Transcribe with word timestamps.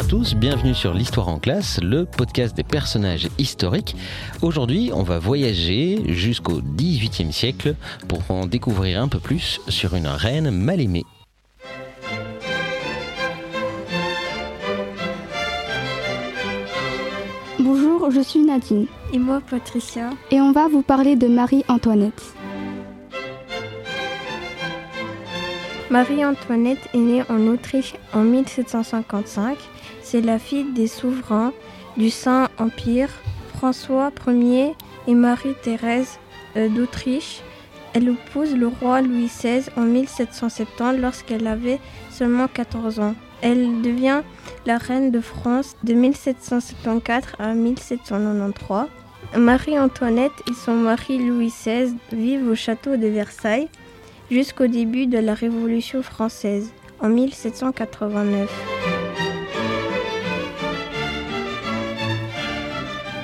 tous, 0.00 0.34
bienvenue 0.34 0.74
sur 0.74 0.94
l'Histoire 0.94 1.28
en 1.28 1.38
classe, 1.38 1.78
le 1.82 2.06
podcast 2.06 2.56
des 2.56 2.64
personnages 2.64 3.28
historiques. 3.38 3.94
Aujourd'hui, 4.40 4.90
on 4.92 5.02
va 5.02 5.18
voyager 5.18 6.02
jusqu'au 6.08 6.60
XVIIIe 6.62 7.32
siècle 7.32 7.74
pour 8.08 8.22
en 8.30 8.46
découvrir 8.46 9.02
un 9.02 9.08
peu 9.08 9.18
plus 9.18 9.60
sur 9.68 9.94
une 9.94 10.06
reine 10.06 10.50
mal 10.50 10.80
aimée. 10.80 11.04
Bonjour, 17.60 18.10
je 18.10 18.20
suis 18.20 18.40
Nadine. 18.40 18.86
Et 19.12 19.18
moi, 19.18 19.42
Patricia. 19.48 20.10
Et 20.30 20.40
on 20.40 20.52
va 20.52 20.68
vous 20.68 20.82
parler 20.82 21.16
de 21.16 21.28
Marie-Antoinette. 21.28 22.34
Marie-Antoinette 25.92 26.88
est 26.94 26.98
née 26.98 27.22
en 27.28 27.48
Autriche 27.48 27.92
en 28.14 28.22
1755. 28.22 29.58
C'est 30.02 30.22
la 30.22 30.38
fille 30.38 30.72
des 30.72 30.86
souverains 30.86 31.52
du 31.98 32.08
Saint-Empire 32.08 33.10
François 33.54 34.10
Ier 34.26 34.74
et 35.06 35.14
Marie-Thérèse 35.14 36.18
euh, 36.56 36.70
d'Autriche. 36.70 37.42
Elle 37.92 38.08
épouse 38.08 38.56
le 38.56 38.68
roi 38.68 39.02
Louis 39.02 39.26
XVI 39.26 39.64
en 39.76 39.82
1770 39.82 40.98
lorsqu'elle 40.98 41.46
avait 41.46 41.78
seulement 42.10 42.48
14 42.48 42.98
ans. 42.98 43.14
Elle 43.42 43.82
devient 43.82 44.22
la 44.64 44.78
reine 44.78 45.10
de 45.10 45.20
France 45.20 45.76
de 45.84 45.92
1774 45.92 47.34
à 47.38 47.52
1793. 47.52 48.86
Marie-Antoinette 49.36 50.32
et 50.48 50.54
son 50.54 50.72
mari 50.72 51.18
Louis 51.18 51.48
XVI 51.48 51.94
vivent 52.12 52.48
au 52.48 52.54
château 52.54 52.96
de 52.96 53.08
Versailles 53.08 53.68
jusqu'au 54.32 54.66
début 54.66 55.06
de 55.06 55.18
la 55.18 55.34
Révolution 55.34 56.02
française 56.02 56.72
en 57.00 57.10
1789. 57.10 58.50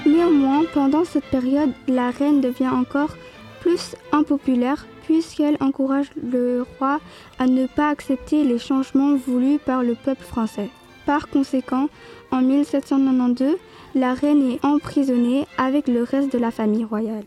Néanmoins, 0.05 0.64
pendant 0.74 1.06
cette 1.06 1.24
période, 1.24 1.72
la 1.86 2.10
reine 2.10 2.42
devient 2.42 2.68
encore 2.68 3.16
plus 3.60 3.96
impopulaire 4.12 4.86
puisqu'elle 5.05 5.56
encourage 5.60 6.10
le 6.22 6.66
roi 6.78 7.00
à 7.38 7.46
ne 7.46 7.66
pas 7.66 7.88
accepter 7.88 8.44
les 8.44 8.58
changements 8.58 9.16
voulus 9.16 9.58
par 9.58 9.83
le 9.83 9.94
peuple 9.94 10.24
français. 10.24 10.68
Par 11.06 11.30
conséquent, 11.30 11.88
en 12.30 12.42
1792, 12.42 13.56
la 13.94 14.12
reine 14.12 14.50
est 14.50 14.62
emprisonnée 14.62 15.46
avec 15.56 15.88
le 15.88 16.02
reste 16.02 16.30
de 16.30 16.38
la 16.38 16.50
famille 16.50 16.84
royale. 16.84 17.24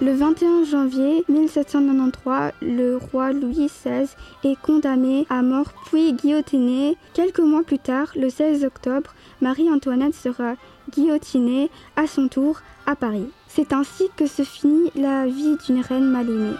Le 0.00 0.12
21 0.12 0.64
janvier 0.64 1.24
1793, 1.28 2.52
le 2.62 2.96
roi 2.96 3.32
Louis 3.32 3.68
XVI 3.68 4.08
est 4.42 4.60
condamné 4.60 5.24
à 5.30 5.40
mort 5.42 5.72
puis 5.86 6.12
guillotiné. 6.12 6.96
Quelques 7.14 7.38
mois 7.38 7.62
plus 7.62 7.78
tard, 7.78 8.08
le 8.16 8.28
16 8.28 8.64
octobre, 8.64 9.14
Marie-Antoinette 9.40 10.14
sera 10.14 10.54
guillotinée 10.90 11.70
à 11.94 12.08
son 12.08 12.26
tour 12.26 12.60
à 12.86 12.96
Paris. 12.96 13.28
C'est 13.46 13.72
ainsi 13.72 14.08
que 14.16 14.26
se 14.26 14.42
finit 14.42 14.90
la 14.96 15.26
vie 15.26 15.56
d'une 15.64 15.80
reine 15.80 16.10
mal 16.10 16.28
aimée. 16.28 16.56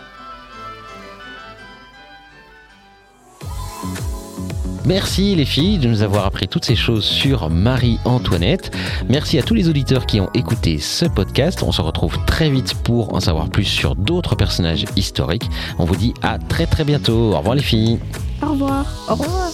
Merci 4.85 5.35
les 5.35 5.45
filles 5.45 5.79
de 5.79 5.89
nous 5.89 6.03
avoir 6.03 6.27
appris 6.27 6.47
toutes 6.47 6.65
ces 6.65 6.77
choses 6.77 7.05
sur 7.05 7.49
Marie-Antoinette. 7.49 8.71
Merci 9.09 9.39
à 9.39 9.43
tous 9.43 9.55
les 9.55 9.69
auditeurs 9.69 10.07
qui 10.07 10.21
ont 10.21 10.29
écouté 10.35 10.79
ce 10.79 11.07
podcast. 11.07 11.63
On 11.63 11.73
se 11.73 11.81
retrouve 11.81 12.19
très 12.27 12.51
vite 12.51 12.75
pour 12.75 13.15
en 13.15 13.21
savoir 13.21 13.49
plus 13.49 13.65
sur 13.65 13.97
d'autres 13.97 14.37
personnages 14.37 14.85
historiques. 14.97 15.49
On 15.79 15.85
vous 15.85 15.97
dit 15.97 16.15
à 16.23 16.39
très 16.39 16.67
très 16.67 16.85
bientôt. 16.85 17.33
Au 17.33 17.39
revoir 17.39 17.55
les 17.55 17.63
filles. 17.63 17.99
Au 18.43 18.51
revoir. 18.51 18.85
Au 19.09 19.15
revoir. 19.15 19.51